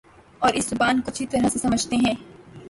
اور 0.41 0.53
اس 0.53 0.69
زبان 0.69 1.01
کو 1.01 1.11
اچھی 1.11 1.25
طرح 1.25 1.49
سے 1.49 1.59
سمجھتے 1.59 1.95
ہیں 1.95 2.13